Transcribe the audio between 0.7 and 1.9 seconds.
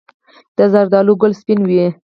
زردالو ګل سپین وي؟